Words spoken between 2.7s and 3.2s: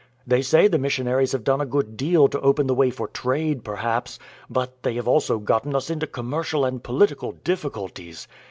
way for